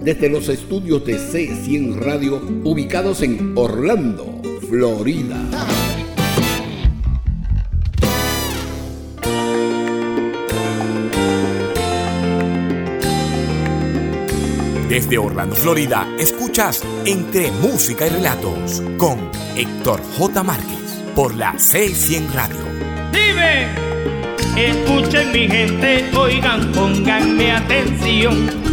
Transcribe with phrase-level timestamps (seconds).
[0.00, 5.36] desde los estudios de C100 Radio ubicados en Orlando, Florida.
[14.88, 19.20] Desde Orlando, Florida, escuchas Entre Música y Relatos con
[19.56, 20.42] Héctor J.
[20.42, 22.56] Márquez por la C100 Radio.
[23.12, 23.68] Dime,
[24.56, 28.70] escuchen mi gente, oigan, pónganme atención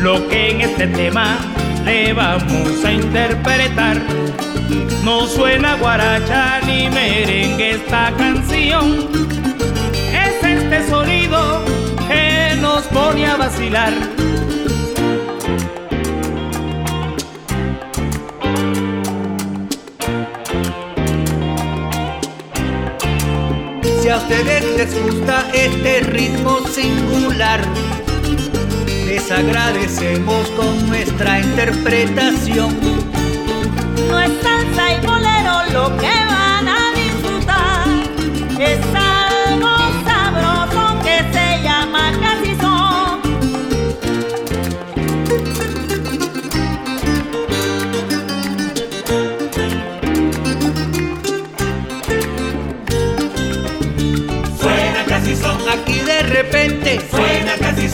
[0.00, 1.38] lo que en este tema
[1.84, 4.00] le vamos a interpretar.
[5.04, 9.08] No suena guaracha ni merengue esta canción.
[10.12, 11.62] Es este sonido
[12.06, 13.92] que nos pone a vacilar.
[24.00, 27.60] Si a ustedes les gusta este ritmo singular,
[29.18, 32.76] les agradecemos con nuestra interpretación.
[34.08, 37.88] No es salsa y bolero lo que van a disfrutar,
[38.60, 39.74] es algo
[40.06, 43.20] sabroso que se llama casi son.
[54.60, 57.00] Suena casi son aquí de repente.
[57.10, 57.27] Suena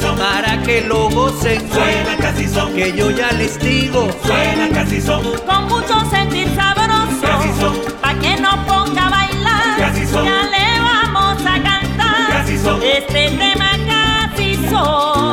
[0.04, 1.60] son para que lo gocen.
[1.72, 4.08] Suena casi son que yo ya les digo.
[4.24, 7.20] Suena casi son con mucho sentir sabroso.
[7.22, 9.78] Casi son pa que no ponga a bailar.
[9.78, 12.28] Casi son ya le vamos a cantar.
[12.30, 15.23] Casi son este tema casi son.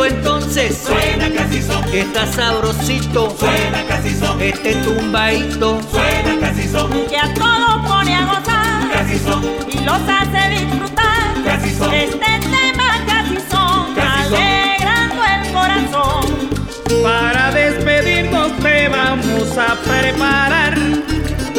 [0.00, 0.84] Entonces.
[0.86, 3.36] Suena casi son Está sabrosito.
[3.38, 5.80] Suena casi son Este tumbadito.
[5.90, 8.90] Suena casi son Que a todos pone a gozar.
[8.90, 11.44] Casi son Y los hace disfrutar.
[11.44, 13.94] Casi son Este tema casi son.
[13.94, 14.40] Casi son.
[14.40, 17.02] alegrando el corazón.
[17.02, 20.74] Para despedirnos te vamos a preparar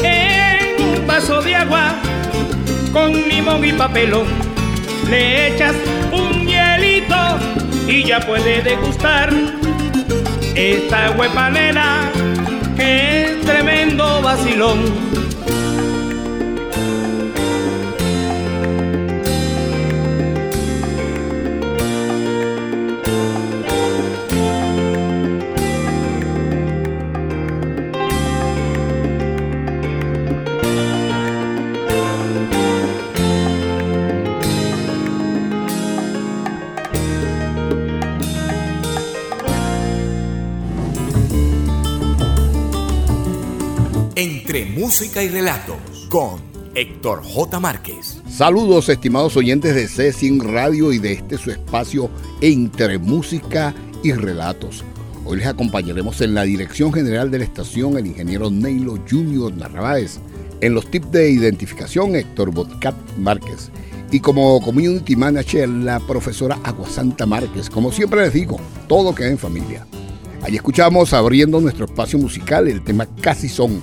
[0.02, 1.94] en un vaso de agua
[2.92, 4.26] con limón y papelón.
[5.10, 5.76] Le echas
[6.12, 6.33] un
[7.88, 9.34] y ya puede degustar
[10.56, 12.12] esta huepanera
[12.76, 14.84] que es tremendo vacilón.
[44.61, 46.40] Música y relatos con
[46.76, 47.59] Héctor J.
[47.59, 48.22] Márquez.
[48.29, 52.08] Saludos estimados oyentes de C100 Radio y de este su espacio
[52.40, 53.73] Entre música
[54.03, 54.84] y relatos.
[55.26, 60.20] Hoy les acompañaremos en la dirección general de la estación el ingeniero Neilo Junior Narváez.
[60.61, 63.72] En los tips de identificación Héctor Botcat Márquez.
[64.11, 67.72] Y como community manager la profesora Aguasanta Márquez.
[67.72, 69.88] Como siempre les digo, todo queda en familia.
[70.44, 73.82] Allí escuchamos abriendo nuestro espacio musical el tema Casi Son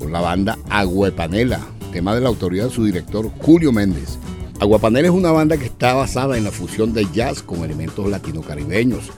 [0.00, 1.60] con la banda Aguapanela,
[1.92, 4.18] tema de la autoría de su director Julio Méndez.
[4.58, 9.10] Aguapanela es una banda que está basada en la fusión de jazz con elementos latino-caribeños.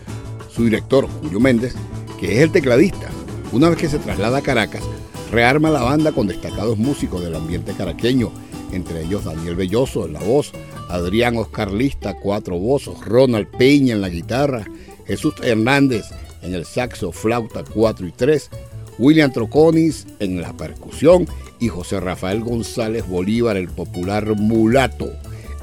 [0.55, 1.75] Su director, Julio Méndez,
[2.19, 3.09] que es el tecladista,
[3.53, 4.83] una vez que se traslada a Caracas,
[5.31, 8.31] rearma la banda con destacados músicos del ambiente caraqueño,
[8.73, 10.53] entre ellos Daniel Belloso en la voz,
[10.89, 14.67] Adrián Oscar Lista, cuatro voces, Ronald Peña en la guitarra,
[15.07, 16.07] Jesús Hernández
[16.43, 18.51] en el saxo, flauta 4 y 3,
[19.03, 21.27] William Troconis en la percusión
[21.59, 25.11] y José Rafael González Bolívar, el popular mulato,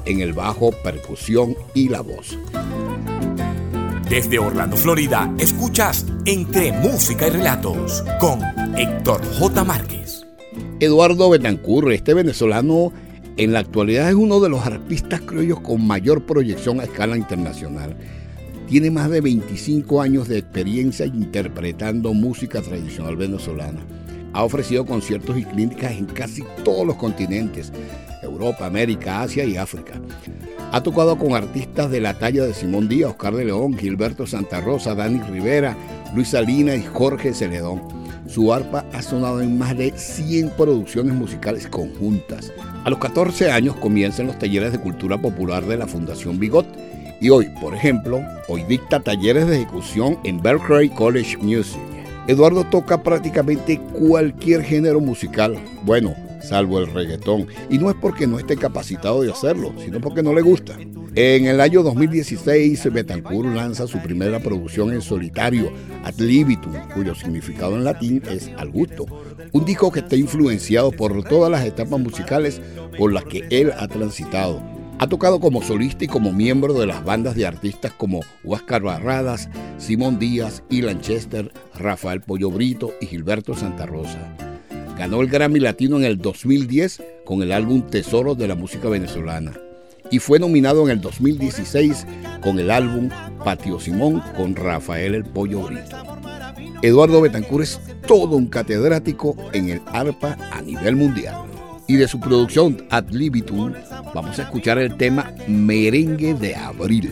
[0.04, 2.38] en el bajo, percusión y la voz.
[4.10, 8.42] Desde Orlando, Florida, escuchas Entre Música y Relatos con
[8.76, 9.64] Héctor J.
[9.64, 10.26] Márquez.
[10.78, 12.92] Eduardo Betancur, este venezolano,
[13.38, 17.96] en la actualidad es uno de los artistas criollos con mayor proyección a escala internacional.
[18.70, 23.80] Tiene más de 25 años de experiencia interpretando música tradicional venezolana.
[24.32, 27.72] Ha ofrecido conciertos y clínicas en casi todos los continentes,
[28.22, 29.94] Europa, América, Asia y África.
[30.70, 34.60] Ha tocado con artistas de la talla de Simón Díaz, Oscar de León, Gilberto Santa
[34.60, 35.76] Rosa, Dani Rivera,
[36.14, 37.82] Luis Salina y Jorge Celedón.
[38.28, 42.52] Su arpa ha sonado en más de 100 producciones musicales conjuntas.
[42.84, 46.68] A los 14 años comienzan los talleres de cultura popular de la Fundación Bigot
[47.20, 51.80] y hoy, por ejemplo, hoy dicta talleres de ejecución en Berkeley College Music.
[52.26, 58.38] Eduardo toca prácticamente cualquier género musical, bueno, salvo el reggaetón, y no es porque no
[58.38, 60.78] esté capacitado de hacerlo, sino porque no le gusta.
[61.14, 65.72] En el año 2016, Betancourt lanza su primera producción en solitario,
[66.04, 69.06] Ad libitum, cuyo significado en latín es al gusto.
[69.52, 72.62] Un disco que está influenciado por todas las etapas musicales
[72.96, 77.02] por las que él ha transitado ha tocado como solista y como miembro de las
[77.02, 79.48] bandas de artistas como Huáscar Barradas,
[79.78, 84.36] Simón Díaz, y Lanchester, Rafael Pollo Brito y Gilberto Santa Rosa.
[84.98, 89.54] Ganó el Grammy Latino en el 2010 con el álbum Tesoro de la música venezolana
[90.10, 92.06] y fue nominado en el 2016
[92.42, 93.08] con el álbum
[93.42, 95.96] Patio Simón con Rafael el Pollo Brito.
[96.82, 101.49] Eduardo Betancur es todo un catedrático en el arpa a nivel mundial
[101.90, 103.72] y de su producción Ad libitum,
[104.14, 107.10] vamos a escuchar el tema Merengue de Abril.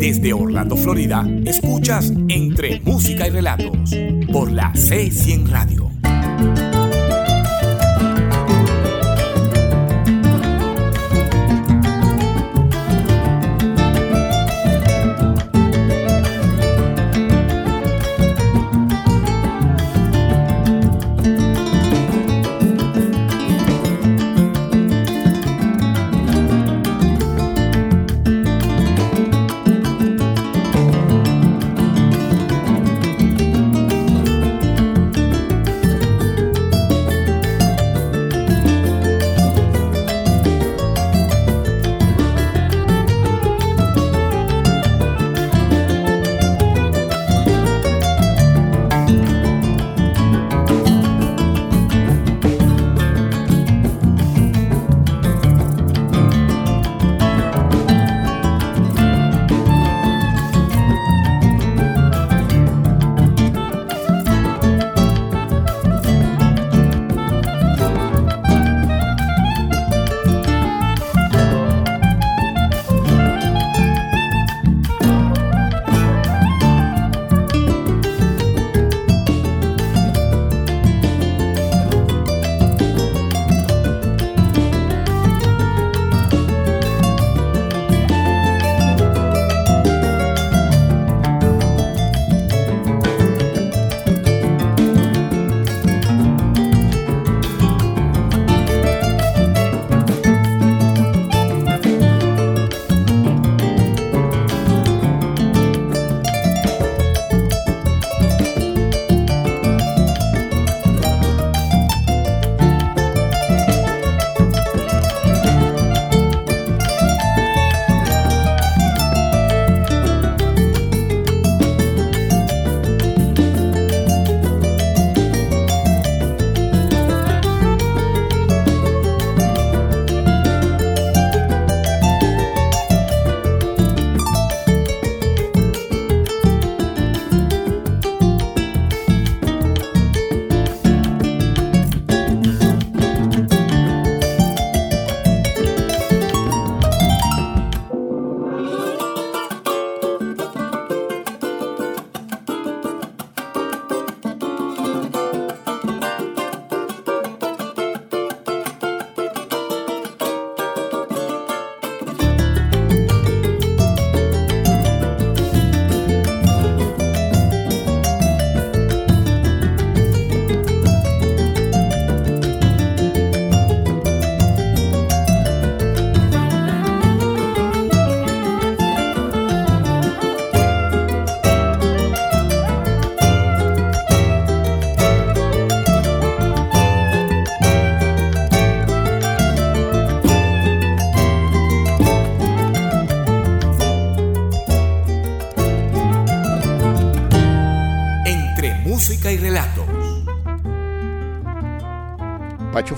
[0.00, 3.90] Desde Orlando, Florida, escuchas Entre Música y Relatos
[4.32, 6.71] por la C100 Radio.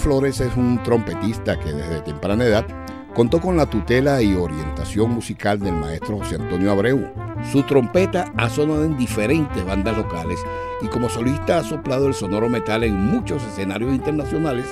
[0.05, 2.67] Flores es un trompetista que desde temprana edad
[3.15, 7.11] contó con la tutela y orientación musical del maestro José Antonio Abreu.
[7.51, 10.39] Su trompeta ha sonado en diferentes bandas locales
[10.83, 14.67] y como solista ha soplado el sonoro metal en muchos escenarios internacionales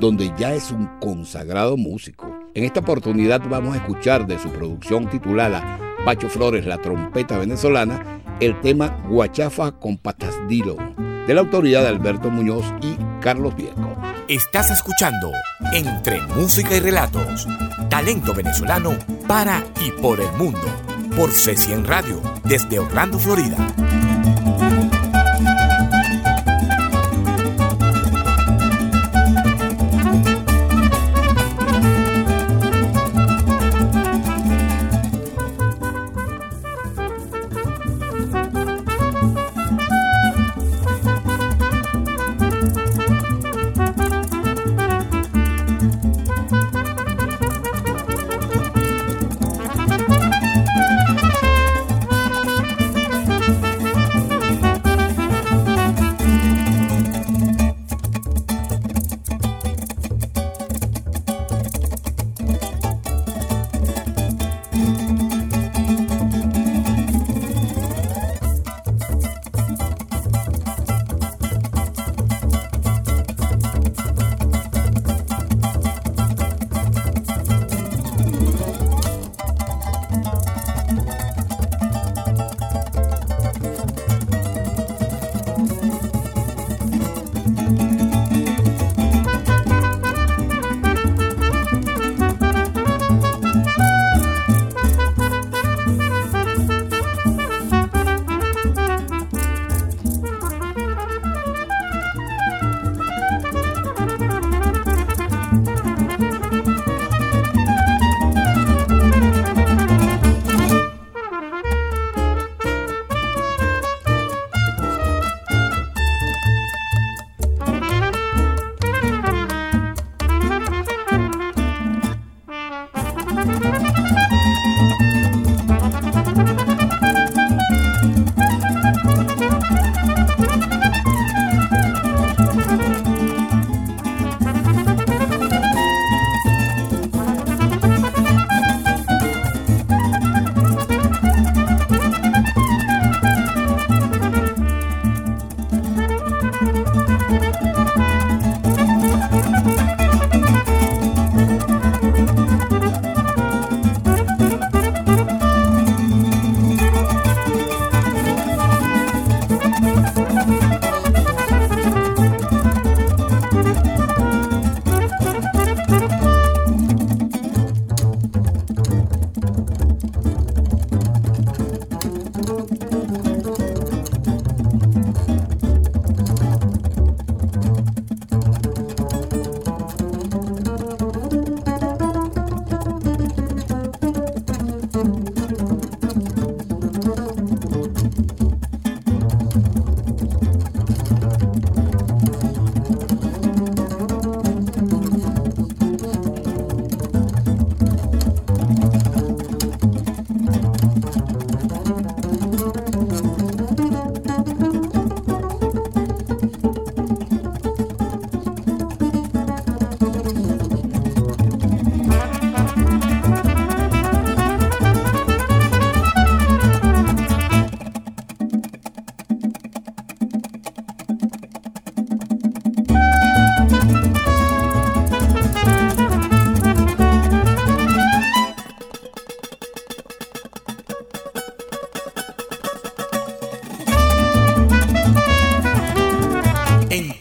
[0.00, 2.34] donde ya es un consagrado músico.
[2.54, 8.22] En esta oportunidad vamos a escuchar de su producción titulada Pacho Flores, la trompeta venezolana,
[8.40, 10.78] el tema Guachafa con Patas Dilo,
[11.26, 13.77] de la autoría de Alberto Muñoz y Carlos Viejo.
[14.28, 15.32] Estás escuchando
[15.72, 17.48] Entre Música y Relatos,
[17.88, 18.94] talento venezolano
[19.26, 20.60] para y por el mundo,
[21.16, 23.56] por C100 Radio, desde Orlando, Florida.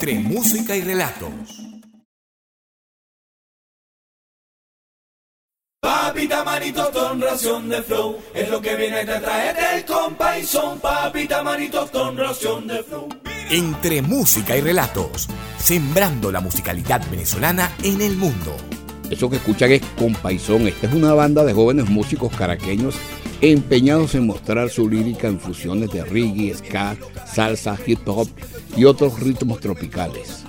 [0.09, 1.31] Y relatos.
[5.81, 10.45] Papita manito con ración de flow, es lo que viene a traer el compa y
[10.45, 13.09] son papita manito con ración de flow.
[13.49, 18.55] Entre música y relatos, sembrando la musicalidad venezolana en el mundo.
[19.09, 20.67] Eso que escuchan es Compaisón.
[20.67, 22.95] Esta es una banda de jóvenes músicos caraqueños
[23.41, 28.27] empeñados en mostrar su lírica en fusiones de reggae, ska, salsa, hip hop
[28.75, 30.43] y otros ritmos tropicales.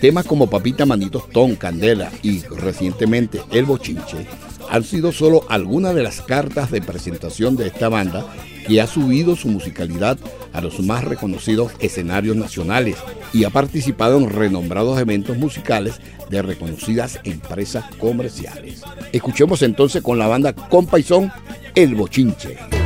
[0.00, 4.26] Temas como Papita Manitos Ton, Candela y recientemente El Bochinche
[4.70, 8.24] han sido solo algunas de las cartas de presentación de esta banda
[8.66, 10.16] que ha subido su musicalidad
[10.52, 12.96] a los más reconocidos escenarios nacionales
[13.32, 16.00] y ha participado en renombrados eventos musicales
[16.30, 18.82] de reconocidas empresas comerciales.
[19.12, 21.32] Escuchemos entonces con la banda Compaisón
[21.74, 22.79] El Bochinche.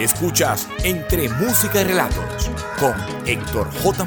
[0.00, 2.94] Escuchas Entre Música y Relatos con
[3.26, 4.06] Héctor J.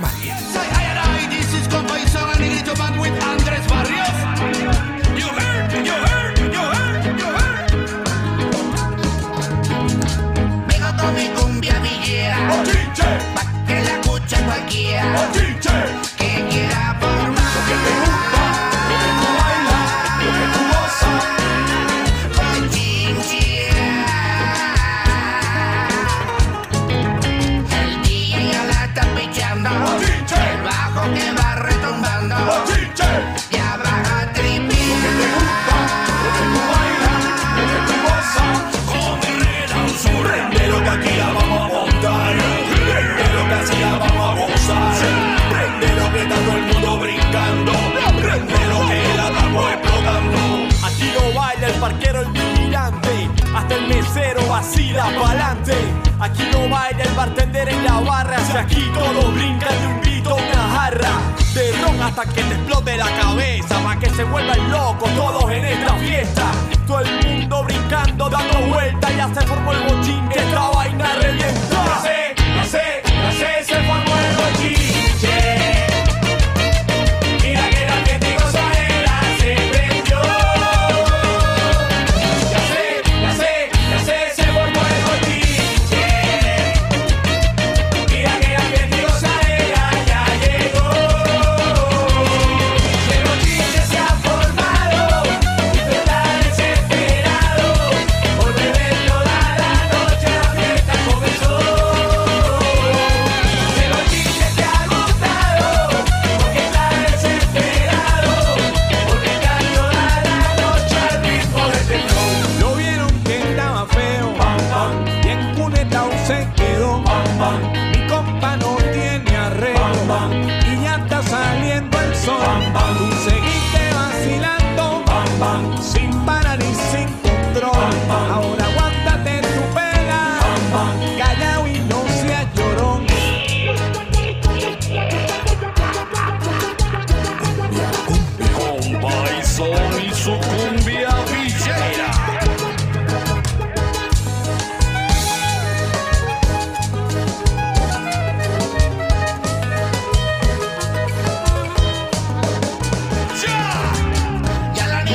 [54.14, 54.34] Magia.
[54.50, 55.76] vacila pa'lante.
[56.20, 58.38] Aquí no baila el bartender en la barra.
[58.46, 61.14] Si aquí todos brincan, te invito a una jarra
[61.54, 63.80] de ron hasta que te explote la cabeza.
[63.84, 66.52] para que se vuelvan locos todos en esta fiesta.
[66.88, 69.16] Todo el mundo brincando, dando vueltas.
[69.18, 71.86] Ya se formó el bochinche, esta vaina revienta.
[71.86, 73.13] Ya sé, ya sé,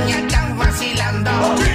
[0.00, 1.67] niñas están vacilando.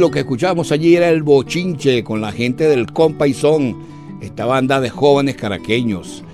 [0.00, 2.86] Lo que escuchábamos allí era el bochinche con la gente del
[3.34, 3.76] Son,
[4.22, 6.24] esta banda de jóvenes caraqueños.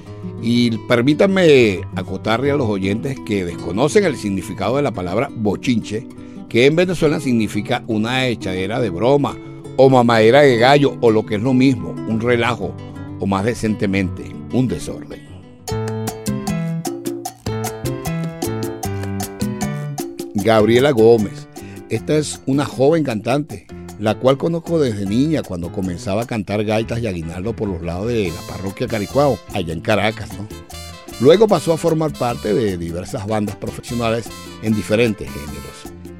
[0.41, 6.07] Y permítanme acotarle a los oyentes que desconocen el significado de la palabra bochinche,
[6.49, 9.37] que en Venezuela significa una echadera de broma,
[9.77, 12.73] o mamadera de gallo, o lo que es lo mismo, un relajo,
[13.19, 15.21] o más decentemente, un desorden.
[20.35, 21.49] Gabriela Gómez.
[21.89, 23.67] Esta es una joven cantante,
[24.01, 28.09] la cual conozco desde niña cuando comenzaba a cantar gaitas y aguinaldo por los lados
[28.09, 30.31] de la parroquia Caricuao, allá en Caracas.
[31.21, 34.29] Luego pasó a formar parte de diversas bandas profesionales
[34.63, 35.65] en diferentes géneros.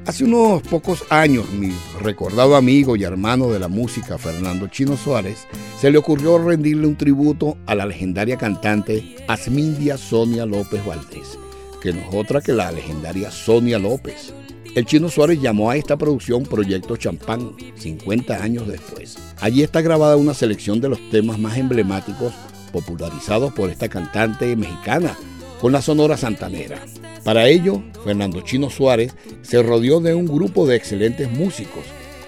[0.05, 5.47] Hace unos pocos años, mi recordado amigo y hermano de la música, Fernando Chino Suárez,
[5.81, 11.37] se le ocurrió rendirle un tributo a la legendaria cantante Asmindia Sonia López Valdés
[11.81, 14.33] que no es otra que la legendaria Sonia López.
[14.77, 19.17] El chino Suárez llamó a esta producción Proyecto Champán 50 años después.
[19.41, 22.31] Allí está grabada una selección de los temas más emblemáticos
[22.71, 25.17] popularizados por esta cantante mexicana
[25.59, 26.79] con la Sonora Santanera.
[27.23, 31.83] Para ello, Fernando Chino Suárez se rodeó de un grupo de excelentes músicos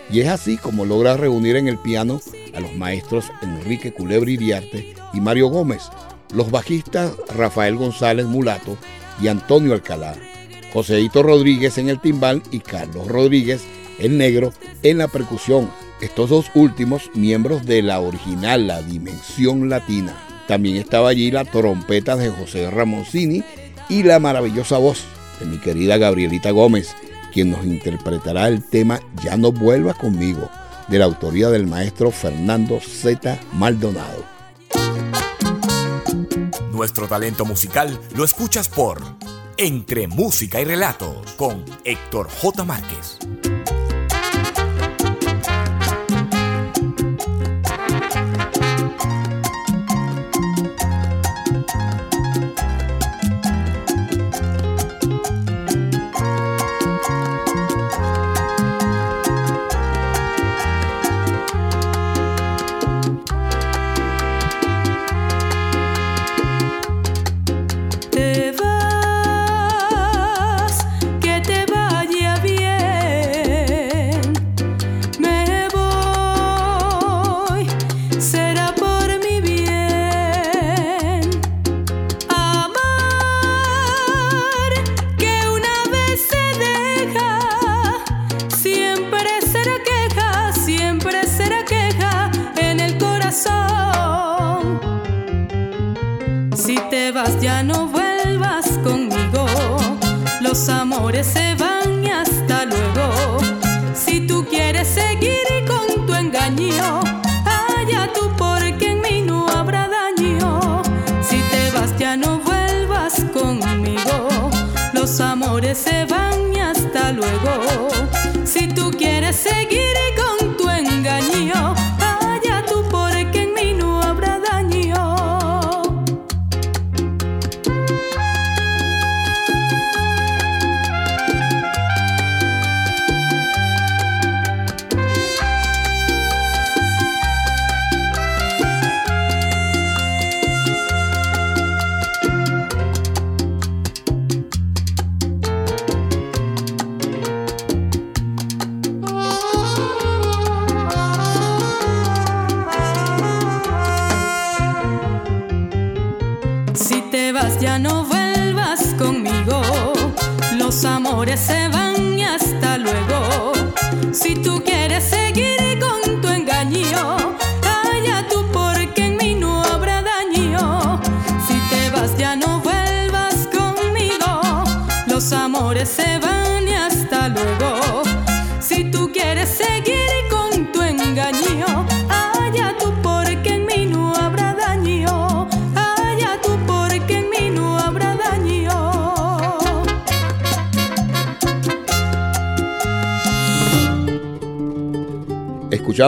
[0.10, 2.20] y es así como logra reunir en el piano
[2.56, 5.84] a los maestros Enrique Culebra Iriarte y Mario Gómez,
[6.34, 8.76] los bajistas Rafael González Mulato
[9.22, 10.16] y Antonio Alcalá,
[10.74, 13.64] Joseito Rodríguez en el timbal y Carlos Rodríguez,
[14.00, 14.54] el negro,
[14.84, 15.70] en la percusión.
[16.02, 20.16] Estos dos últimos miembros de la original La Dimensión Latina.
[20.48, 23.44] También estaba allí la trompeta de José Ramoncini
[23.90, 25.04] y la maravillosa voz
[25.40, 26.96] de mi querida Gabrielita Gómez,
[27.34, 30.50] quien nos interpretará el tema Ya no vuelvas conmigo,
[30.88, 33.40] de la autoría del maestro Fernando Z.
[33.54, 34.24] Maldonado.
[36.72, 39.02] Nuestro talento musical lo escuchas por
[39.62, 42.64] Entre Música y Relatos con Héctor J.
[42.64, 43.20] Márquez.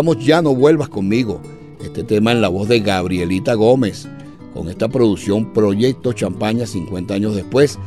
[0.01, 1.39] Ya no vuelvas conmigo,
[1.83, 4.07] este tema en la voz de Gabrielita Gómez,
[4.51, 7.77] con esta producción Proyecto Champaña 50 años después,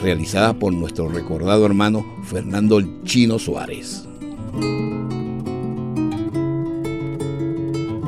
[0.00, 4.04] realizada por nuestro recordado hermano Fernando Chino Suárez.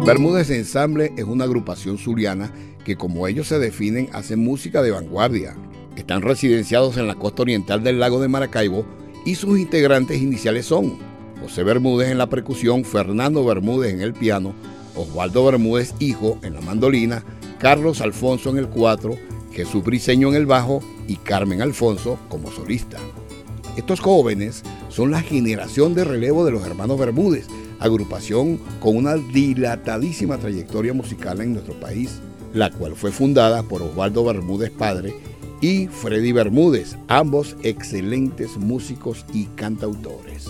[0.07, 2.53] Bermúdez Ensamble es una agrupación zuliana
[2.85, 5.57] que como ellos se definen hacen música de vanguardia.
[5.97, 8.87] Están residenciados en la costa oriental del lago de Maracaibo
[9.27, 11.10] y sus integrantes iniciales son
[11.41, 14.55] José Bermúdez en la percusión, Fernando Bermúdez en el piano,
[14.95, 17.25] Osvaldo Bermúdez hijo en la mandolina,
[17.59, 19.17] Carlos Alfonso en el cuatro,
[19.53, 22.99] Jesús Briceño en el bajo y Carmen Alfonso como solista.
[23.77, 27.47] Estos jóvenes son la generación de relevo de los hermanos Bermúdez,
[27.79, 32.21] agrupación con una dilatadísima trayectoria musical en nuestro país,
[32.53, 35.15] la cual fue fundada por Osvaldo Bermúdez padre
[35.61, 40.49] y Freddy Bermúdez, ambos excelentes músicos y cantautores.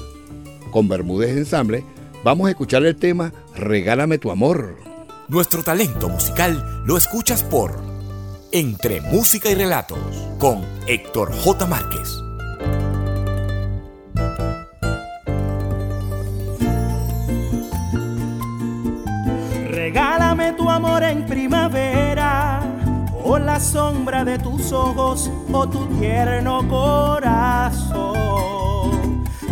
[0.71, 1.85] Con Bermúdez Ensamble
[2.25, 4.77] vamos a escuchar el tema Regálame tu amor.
[5.29, 7.81] Nuestro talento musical lo escuchas por
[8.53, 9.99] Entre Música y Relatos
[10.39, 11.67] con Héctor J.
[11.67, 12.17] Márquez.
[19.71, 22.61] Regálame tu amor en primavera,
[23.25, 28.11] o la sombra de tus ojos, o tu tierno corazón.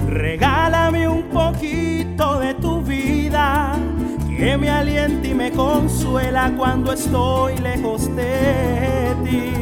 [0.09, 1.08] Regálame
[4.49, 9.53] que me alienta y me consuela cuando estoy lejos de ti.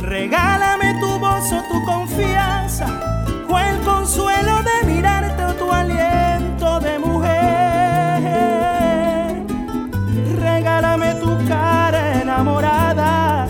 [0.00, 2.86] Regálame tu voz o tu confianza,
[3.46, 8.22] o el consuelo de mirarte o tu aliento de mujer
[10.40, 13.46] regálame tu cara enamorada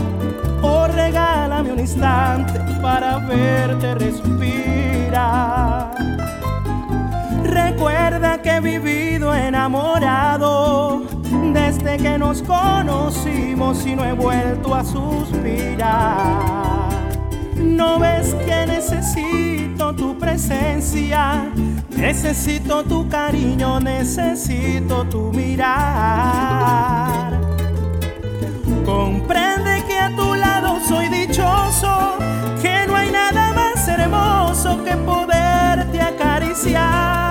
[0.62, 4.27] o regálame un instante para verte respirar.
[8.42, 11.02] Que he vivido enamorado
[11.52, 16.38] desde que nos conocimos y no he vuelto a suspirar.
[17.56, 21.50] No ves que necesito tu presencia,
[21.90, 25.78] necesito tu cariño, necesito tu mirar.
[28.84, 32.18] Comprende que a tu lado soy dichoso,
[32.62, 37.27] que no hay nada más hermoso que poderte acariciar.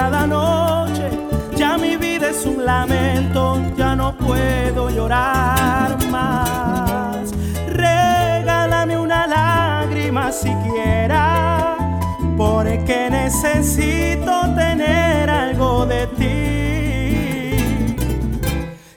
[0.00, 1.10] Cada noche
[1.56, 7.32] ya mi vida es un lamento, ya no puedo llorar más.
[7.68, 11.76] Regálame una lágrima siquiera,
[12.38, 16.30] porque necesito tener algo de ti.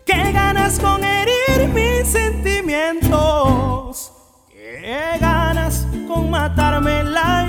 [0.05, 4.13] ¿Qué ganas con herir mis sentimientos?
[4.49, 7.42] ¿Qué ganas con matarme la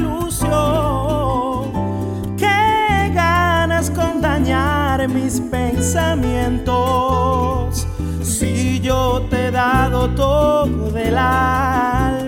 [5.95, 7.87] pensamientos.
[8.23, 12.24] Si yo te he dado todo del alma.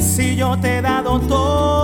[0.00, 1.81] Si yo te he dado todo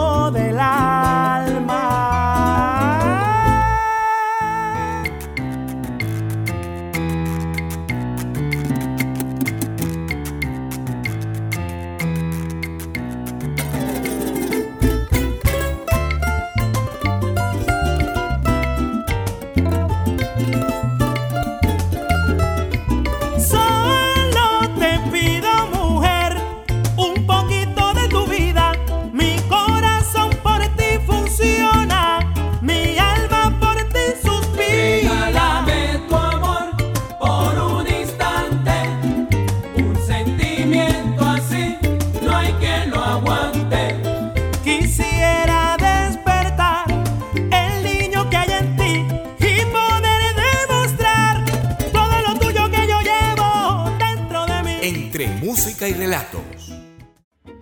[55.86, 56.72] y relatos.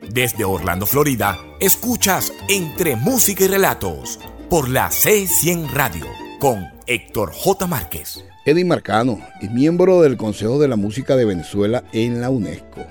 [0.08, 6.06] Desde Orlando, Florida, escuchas Entre Música y Relatos por la C100 Radio
[6.38, 7.66] con Héctor J.
[7.66, 8.24] Márquez.
[8.46, 12.86] Eddie Marcano es miembro del Consejo de la Música de Venezuela en la UNESCO.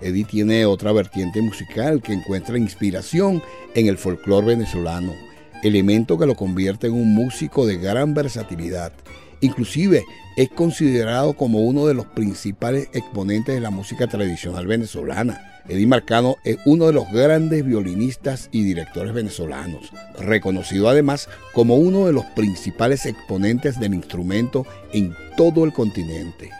[0.00, 3.42] Eddie tiene otra vertiente musical que encuentra inspiración
[3.74, 5.12] en el folclore venezolano,
[5.62, 8.92] elemento que lo convierte en un músico de gran versatilidad
[9.40, 10.04] Inclusive
[10.36, 15.62] es considerado como uno de los principales exponentes de la música tradicional venezolana.
[15.68, 22.06] Eddie Marcano es uno de los grandes violinistas y directores venezolanos, reconocido además como uno
[22.06, 26.50] de los principales exponentes del instrumento en todo el continente.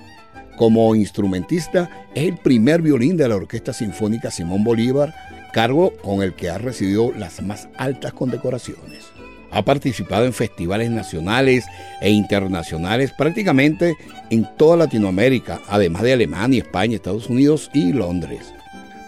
[0.57, 5.14] Como instrumentista, es el primer violín de la Orquesta Sinfónica Simón Bolívar,
[5.53, 9.17] cargo con el que ha recibido las más altas condecoraciones.
[9.51, 11.65] Ha participado en festivales nacionales
[12.01, 13.97] e internacionales prácticamente
[14.31, 18.53] en toda Latinoamérica, además de Alemania, España, Estados Unidos y Londres.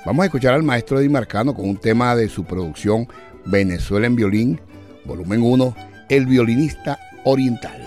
[0.06, 3.06] Vamos a escuchar al maestro Eddie Marcano con un tema de su producción
[3.44, 4.60] Venezuela en violín,
[5.04, 5.76] volumen 1,
[6.08, 7.86] El violinista oriental.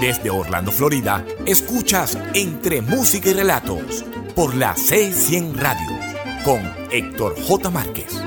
[0.00, 4.04] Desde Orlando, Florida, escuchas Entre Música y Relatos
[4.34, 5.98] por la C100 Radio
[6.44, 7.70] con Héctor J.
[7.70, 8.22] Márquez.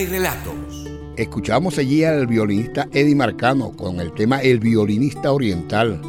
[0.00, 0.54] Y relatos.
[1.16, 6.02] Escuchamos allí al violinista Eddie Marcano con el tema El violinista oriental,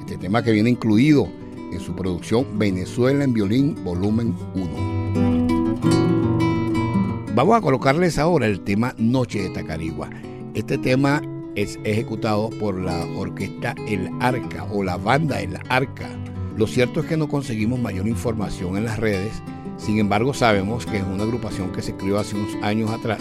[0.00, 1.28] este tema que viene incluido
[1.72, 4.94] en su producción Venezuela en violín volumen 1.
[7.34, 10.08] Vamos a colocarles ahora el tema Noche de Tacarigua.
[10.54, 11.20] Este tema
[11.56, 16.08] es ejecutado por la orquesta El Arca o la banda El Arca.
[16.56, 19.42] Lo cierto es que no conseguimos mayor información en las redes
[19.84, 23.20] sin embargo, sabemos que es una agrupación que se creó hace unos años atrás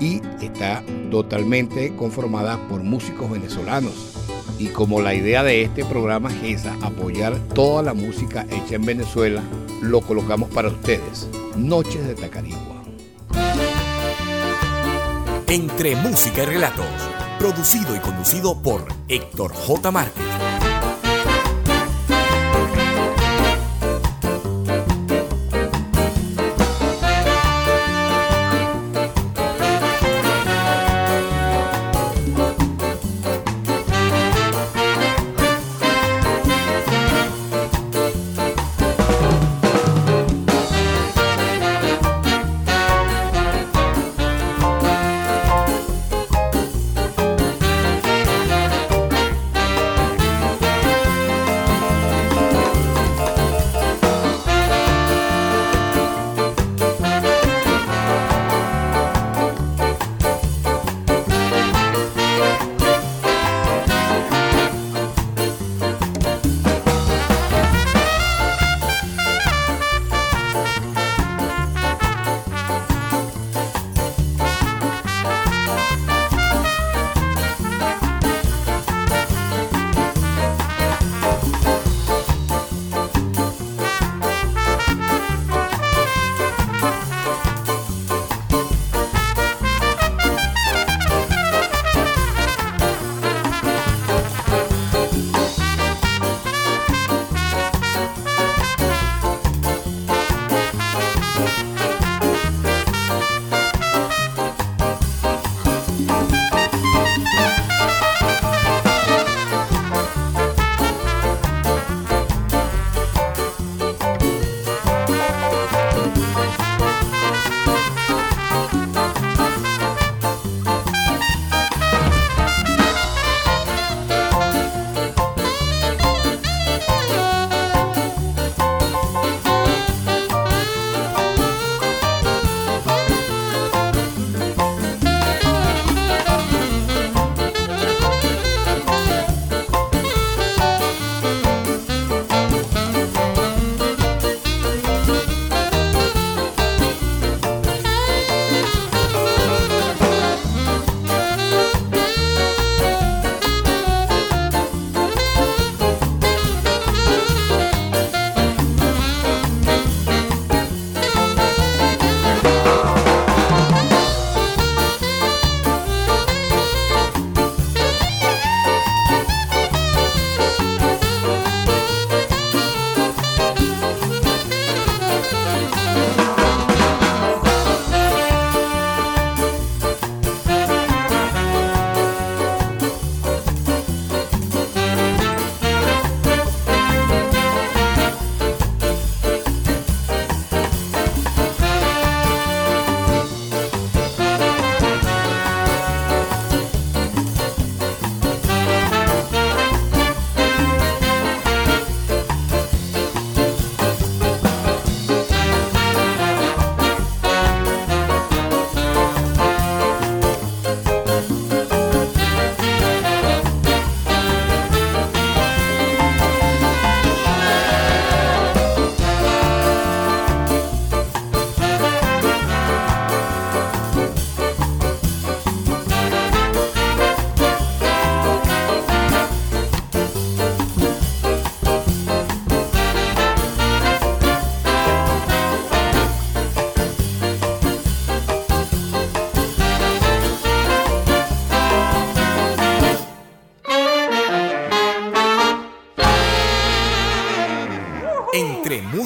[0.00, 4.14] y está totalmente conformada por músicos venezolanos.
[4.58, 8.84] Y como la idea de este programa es esa, apoyar toda la música hecha en
[8.84, 9.42] Venezuela,
[9.80, 11.28] lo colocamos para ustedes.
[11.56, 12.82] Noches de Tacarigua.
[15.46, 16.86] Entre música y relatos,
[17.38, 19.90] producido y conducido por Héctor J.
[19.92, 20.45] Márquez.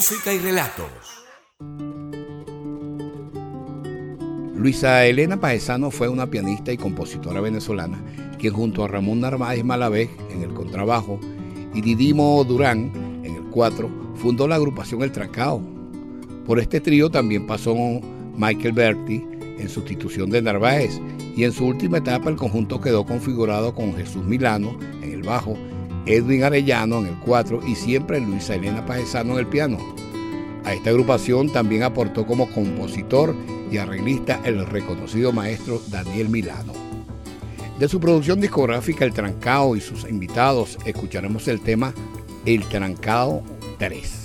[0.01, 0.87] Música y relatos.
[4.57, 8.03] Luisa Elena Paesano fue una pianista y compositora venezolana
[8.39, 11.21] que junto a Ramón Narváez Malavés en el contrabajo
[11.75, 12.91] y Didimo Durán
[13.25, 15.61] en el cuatro fundó la agrupación El Trancao.
[16.47, 17.77] Por este trío también pasó
[18.39, 19.23] Michael Berti
[19.59, 20.99] en sustitución de Narváez
[21.37, 25.59] y en su última etapa el conjunto quedó configurado con Jesús Milano en el bajo,
[26.11, 29.79] Edwin Arellano en el 4 y siempre Luisa Elena Paesano en el piano.
[30.65, 33.35] A esta agrupación también aportó como compositor
[33.71, 36.73] y arreglista el reconocido maestro Daniel Milano.
[37.79, 41.95] De su producción discográfica El Trancao y sus invitados escucharemos el tema
[42.45, 43.43] El Trancao
[43.79, 44.20] 3.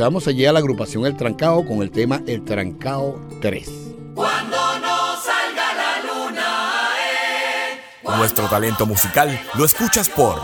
[0.00, 3.68] Escuchamos allí a la agrupación El Trancao con el tema El Trancao 3.
[4.14, 7.78] Cuando no salga la luna, eh,
[8.16, 10.40] Nuestro talento musical lo escuchas por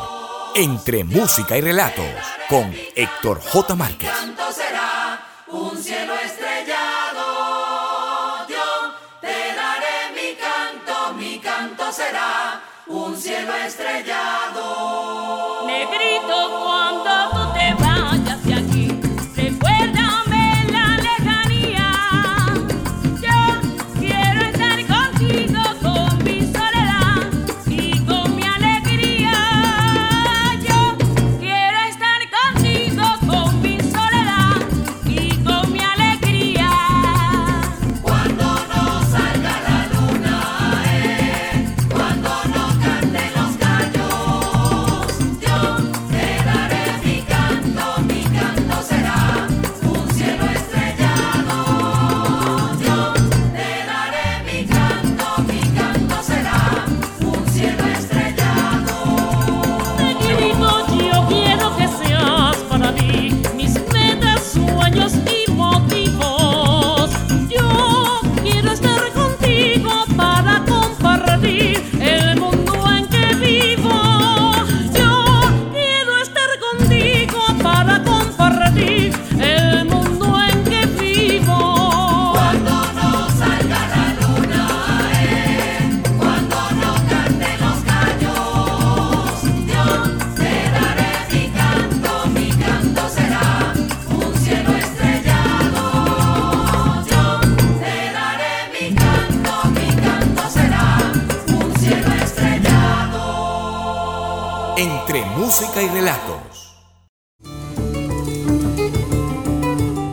[0.55, 2.05] Entre Música y Relatos
[2.51, 3.75] con Héctor J.
[3.77, 4.11] Márquez.
[4.11, 7.27] canto será un cielo estrellado.
[8.51, 8.93] Yo
[9.23, 15.67] te daré mi canto, mi canto será un cielo estrellado.
[15.67, 17.36] Negrito, cuando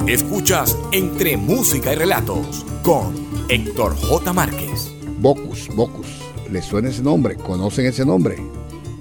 [0.07, 3.13] Escuchas Entre música y relatos con
[3.47, 4.33] Héctor J.
[4.33, 4.91] Márquez.
[5.19, 6.07] Bocus, Bocus.
[6.51, 7.35] ¿Les suena ese nombre?
[7.37, 8.35] ¿Conocen ese nombre?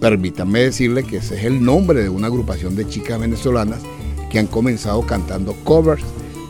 [0.01, 3.81] Permítanme decirle que ese es el nombre de una agrupación de chicas venezolanas
[4.31, 6.05] que han comenzado cantando covers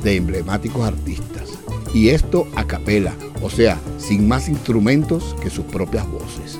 [0.04, 1.48] de emblemáticos artistas.
[1.94, 6.58] Y esto a capela, o sea, sin más instrumentos que sus propias voces.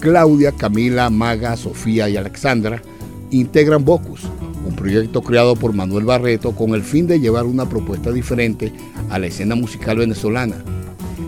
[0.00, 2.82] Claudia, Camila, Maga, Sofía y Alexandra
[3.30, 4.22] integran Bocus,
[4.68, 8.72] un proyecto creado por Manuel Barreto con el fin de llevar una propuesta diferente
[9.10, 10.56] a la escena musical venezolana.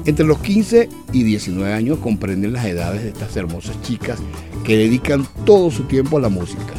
[0.05, 4.19] Entre los 15 y 19 años comprenden las edades de estas hermosas chicas
[4.65, 6.75] que dedican todo su tiempo a la música.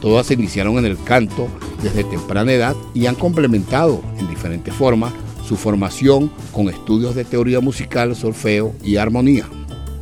[0.00, 1.48] Todas se iniciaron en el canto
[1.82, 5.12] desde temprana edad y han complementado en diferentes formas
[5.46, 9.46] su formación con estudios de teoría musical, solfeo y armonía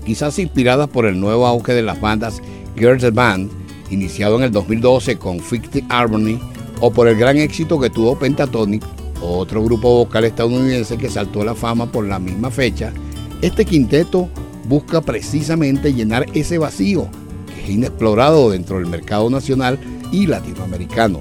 [0.04, 2.40] quizás inspiradas por el nuevo auge de las bandas
[2.76, 3.50] Girls Band,
[3.94, 6.38] iniciado en el 2012 con Fictive Harmony,
[6.80, 8.84] o por el gran éxito que tuvo Pentatonic,
[9.22, 12.92] otro grupo vocal estadounidense que saltó a la fama por la misma fecha,
[13.40, 14.28] este quinteto
[14.68, 17.08] busca precisamente llenar ese vacío
[17.46, 19.78] que es inexplorado dentro del mercado nacional
[20.12, 21.20] y latinoamericano.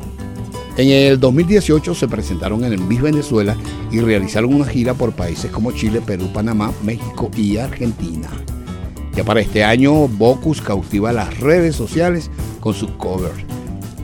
[0.76, 3.56] En el 2018 se presentaron en el Miss Venezuela
[3.92, 8.28] y realizaron una gira por países como Chile, Perú, Panamá, México y Argentina.
[9.16, 12.32] Ya para este año, Bocus cautiva las redes sociales
[12.64, 13.34] con su cover.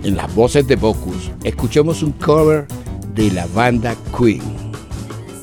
[0.03, 2.67] En las voces de Bocus, escuchemos un cover
[3.13, 4.43] de la banda Queen.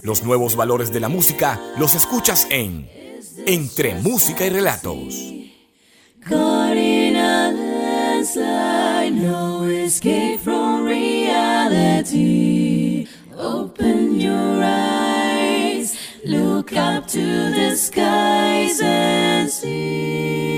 [0.03, 2.87] Los nuevos valores de la música los escuchas en
[3.47, 5.33] Entre Música y Relatos.
[9.13, 12.19] no escape from reality.
[13.35, 15.97] Open your eyes,
[16.27, 20.56] look up to the skies and see.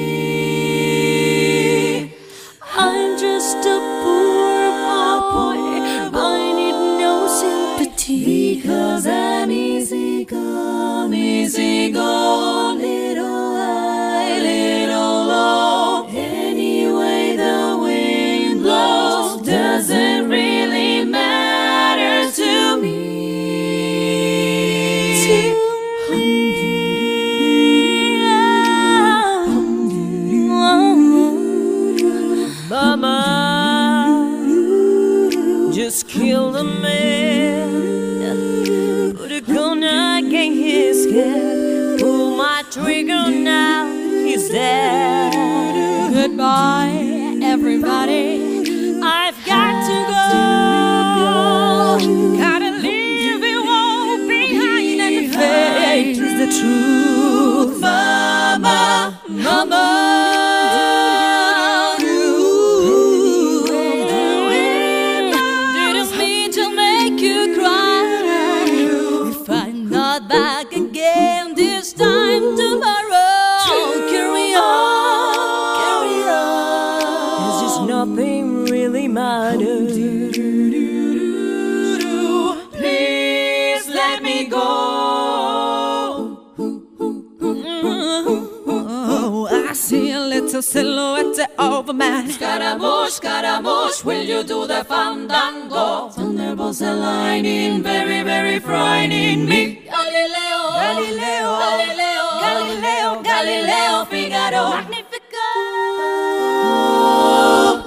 [91.99, 92.30] Man.
[92.30, 96.09] Scaramouche, Scaramouche, will you do the fandango?
[96.11, 99.82] Thunderbolts aligning, very, very frightening me.
[99.84, 104.64] Galileo, Galileo, Galileo, Galileo, Galileo, Figaro.
[104.76, 105.46] Magnifico.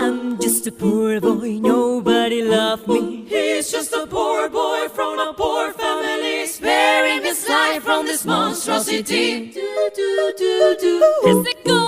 [0.06, 3.26] I'm just a poor boy, nobody loved me.
[3.30, 9.52] He's just a poor boy from a poor family, sparing his life from this monstrosity.
[9.52, 10.94] Do, do, do, do.
[11.24, 11.81] Mexico, Mexico,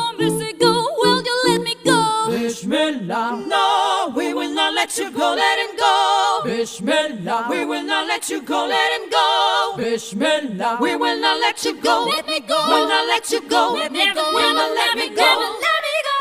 [5.24, 6.42] go, let him go.
[6.44, 9.74] Bismillah, we will not let you go, let him go.
[9.78, 12.58] Bismillah, we will not let you go, let me go.
[12.68, 14.24] We will not let you go, let me go.
[14.34, 15.24] Will not let me go,
[15.66, 16.18] let me go.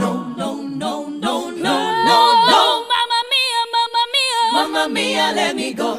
[0.02, 1.74] no, no, no, no, no,
[2.08, 2.18] no.
[2.60, 4.40] Oh, mamma mia, mamma mia.
[4.52, 5.97] Mamma mia, let me go.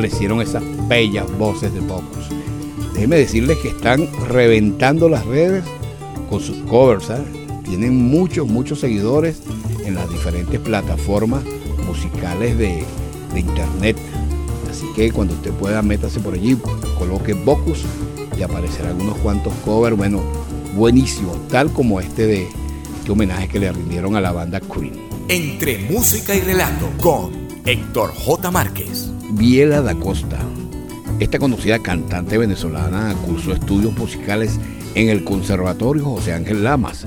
[0.00, 2.24] ¿Qué les parecieron esas bellas voces de Bocus?
[2.94, 5.62] Déjenme decirles que están reventando las redes
[6.30, 7.04] con sus covers.
[7.04, 7.26] ¿sabes?
[7.64, 9.42] Tienen muchos, muchos seguidores
[9.84, 11.44] en las diferentes plataformas
[11.86, 12.82] musicales de,
[13.34, 13.98] de internet.
[14.70, 16.56] Así que cuando usted pueda, métase por allí,
[16.98, 17.84] coloque Bocus
[18.38, 20.22] y aparecerán unos cuantos covers, bueno,
[20.76, 22.48] buenísimos, tal como este de
[23.00, 24.94] este homenaje que le rindieron a la banda Queen.
[25.28, 27.32] Entre música y relato con
[27.66, 28.50] Héctor J.
[28.50, 29.09] Márquez.
[29.32, 30.38] Biela da Costa.
[31.20, 34.58] Esta conocida cantante venezolana cursó estudios musicales
[34.94, 37.06] en el Conservatorio José Ángel Lamas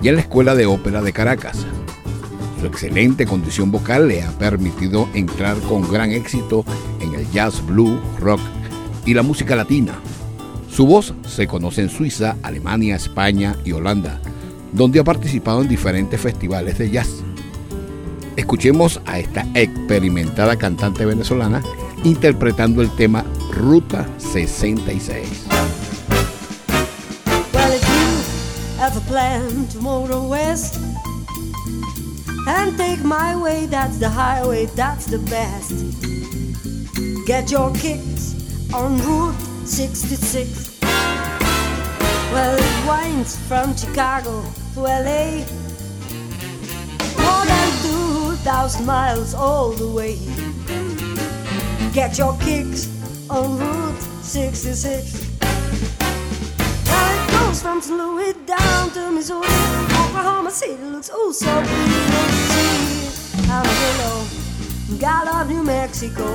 [0.00, 1.66] y en la Escuela de Ópera de Caracas.
[2.60, 6.64] Su excelente condición vocal le ha permitido entrar con gran éxito
[7.00, 8.40] en el jazz, blues, rock
[9.04, 9.94] y la música latina.
[10.70, 14.20] Su voz se conoce en Suiza, Alemania, España y Holanda,
[14.72, 17.24] donde ha participado en diferentes festivales de jazz.
[18.36, 21.62] Escuchemos a esta experimentada cantante venezolana
[22.02, 25.46] interpretando el tema Ruta 66.
[27.52, 30.78] Well, if you have a plan to motor west
[32.46, 35.72] and take my way, that's the highway, that's the best.
[37.26, 38.34] Get your kicks
[38.74, 40.80] on Route 66.
[42.32, 45.44] Well, it winds from Chicago to LA,
[47.16, 47.70] more than
[48.44, 50.18] 2,000 miles all the way.
[51.94, 52.90] Get your kicks
[53.30, 55.40] on Route 66.
[56.84, 57.96] Now it goes from St.
[57.96, 59.48] Louis down to Missouri.
[59.48, 63.48] Oklahoma City looks oh so pretty.
[63.48, 64.26] Amarillo,
[64.98, 66.26] Gallup, New Mexico.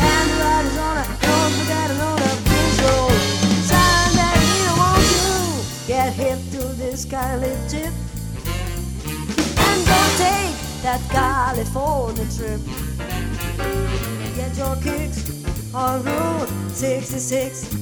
[0.00, 2.32] And Arizona, don't forget another
[2.80, 3.20] road.
[3.68, 5.36] San Bernardino, won't you
[5.86, 7.92] get hip to this kindly tip?
[9.66, 10.43] And don't take
[10.84, 12.60] that California trip.
[14.36, 15.24] Get your kicks
[15.74, 17.72] on Route 66.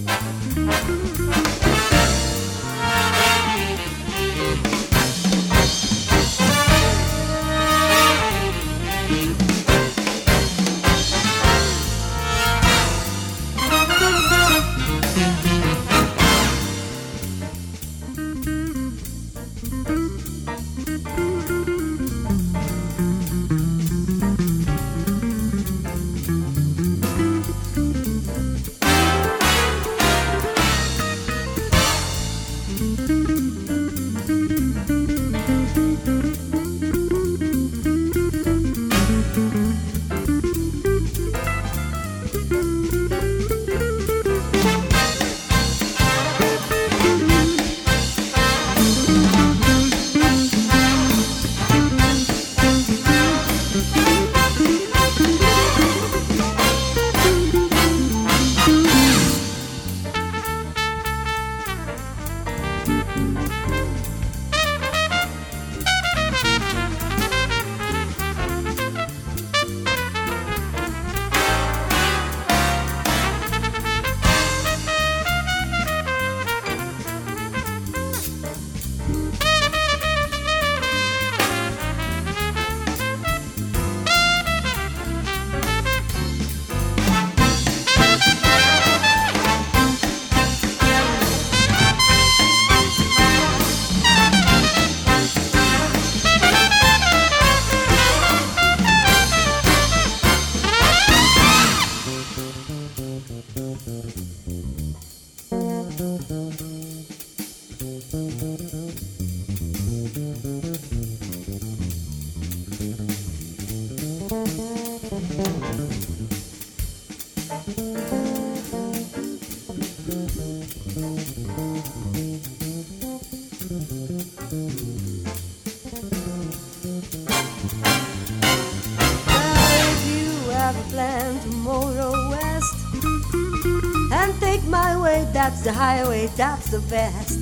[135.42, 137.40] That's the highway, that's the best.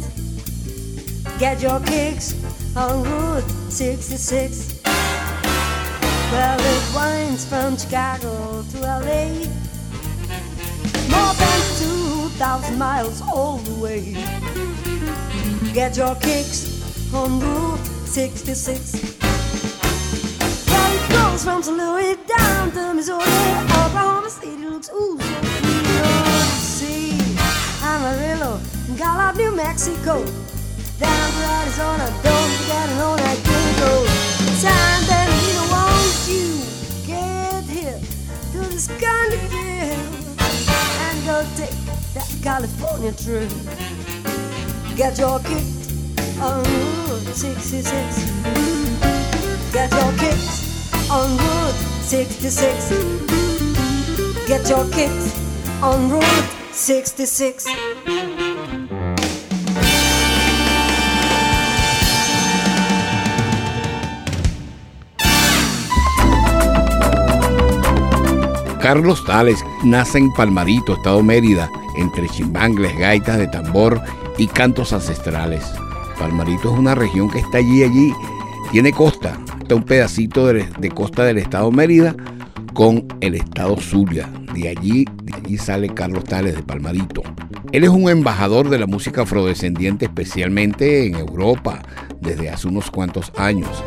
[1.38, 2.32] Get your kicks
[2.74, 4.80] on Route 66.
[6.32, 9.26] Well, it winds from Chicago to LA,
[11.12, 14.14] more than 2,000 miles all the way.
[15.74, 19.18] Get your kicks on Route 66.
[20.68, 21.76] Well, it goes from St.
[21.76, 23.69] Louis down to Missouri.
[29.00, 30.22] Gallup, New Mexico.
[30.98, 34.06] Down to Arizona, don't forget an old that good road.
[34.60, 35.64] San Bernardino,
[36.28, 36.60] you
[37.06, 37.98] get here
[38.52, 39.00] to this of
[41.00, 41.72] and go take
[42.12, 43.48] that California trip.
[44.96, 45.64] Get your kick
[46.38, 47.96] on Route 66.
[49.72, 52.90] Get your kicks on Route 66.
[54.46, 55.32] Get your kicks
[55.82, 57.66] on Route 66.
[68.90, 74.02] Carlos Tales nace en Palmarito, Estado Mérida, entre chimbangles, gaitas de tambor
[74.36, 75.64] y cantos ancestrales.
[76.18, 78.12] Palmarito es una región que está allí, allí,
[78.72, 82.16] tiene costa, está un pedacito de, costa del Estado Mérida
[82.74, 84.28] con el Estado Zulia.
[84.54, 87.22] De allí, de allí sale Carlos Tales de Palmarito.
[87.70, 91.80] Él es un embajador de la música afrodescendiente, especialmente en Europa,
[92.20, 93.84] desde hace unos cuantos años.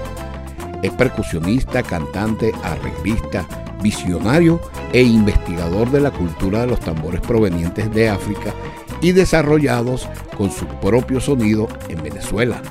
[0.81, 3.45] Es percusionista, cantante, arreglista,
[3.83, 4.59] visionario
[4.91, 8.53] e investigador de la cultura de los tambores provenientes de África
[9.01, 12.61] y desarrollados con su propio sonido en Venezuela.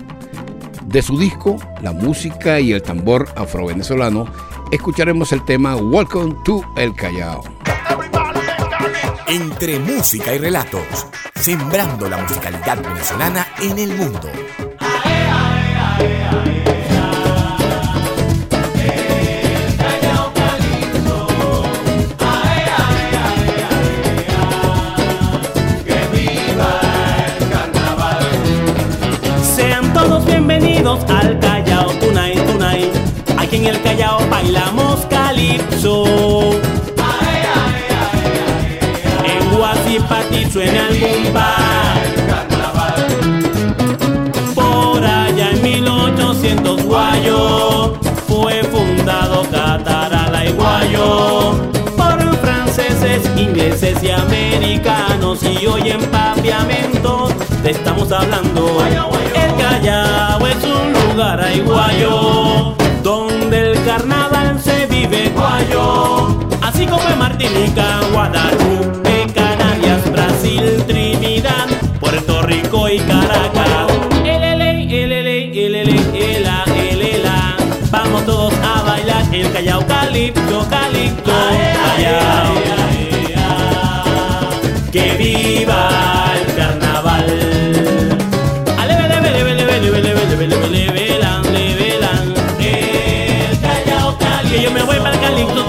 [0.86, 4.26] De su disco, La música y el tambor afrovenezolano,
[4.72, 7.42] escucharemos el tema Welcome to El Callao.
[9.28, 14.28] Entre música y relatos, sembrando la musicalidad venezolana en el mundo.
[40.52, 41.56] Guasipati suena el bumba.
[44.54, 47.94] Por allá en 1800 Guayo
[48.28, 51.52] fue fundado Catarala y Guayo
[51.96, 57.32] por franceses, ingleses y americanos y hoy en paviamentos
[57.62, 58.82] te estamos hablando.
[59.34, 67.02] El Callao es un lugar ay guayo donde el carnaval se vive guayo, así como
[67.08, 69.01] en Martinica, Guadalupe,
[70.42, 71.68] Trinidad,
[72.00, 73.86] Puerto Rico y Caracas.
[77.92, 81.32] Vamos todos a bailar el Callao Calipto, Calipto,
[84.90, 87.26] Que viva el carnaval.
[94.42, 95.66] El que yo me voy para el Calipto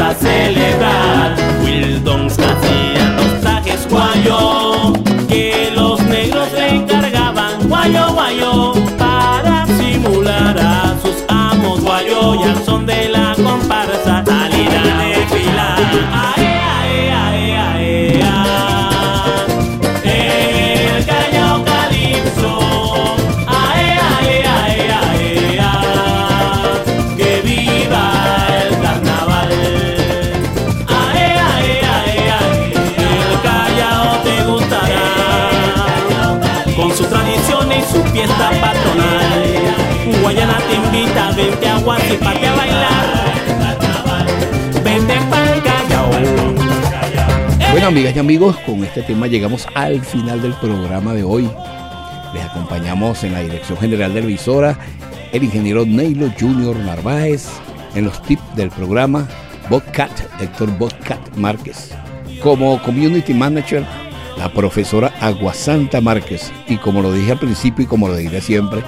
[0.00, 1.57] a celebrar.
[47.88, 51.48] Amigas y amigos, con este tema llegamos al final del programa de hoy.
[52.34, 54.78] Les acompañamos en la dirección general de la
[55.32, 57.48] el ingeniero Neilo Junior Narváez,
[57.94, 59.26] en los tips del programa
[59.70, 61.92] Bobcat, Héctor Bobcat Márquez.
[62.42, 63.86] Como community manager,
[64.36, 66.52] la profesora Aguasanta Márquez.
[66.66, 68.82] Y como lo dije al principio y como lo diré siempre,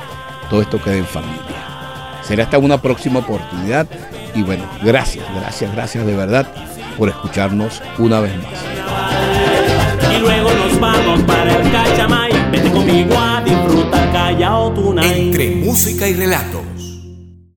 [0.50, 2.20] todo esto queda en familia.
[2.22, 3.86] Será hasta una próxima oportunidad.
[4.34, 6.46] Y bueno, gracias, gracias, gracias de verdad
[6.98, 8.69] por escucharnos una vez más.
[10.20, 12.32] Luego nos vamos para el Cachamay.
[12.52, 15.28] Vete conmigo a disfrutar Callao Tunay.
[15.28, 16.69] Entre música y relatos